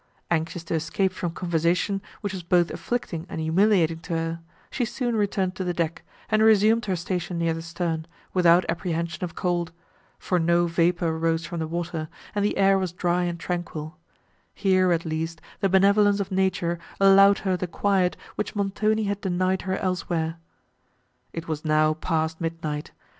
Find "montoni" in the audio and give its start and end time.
18.55-19.03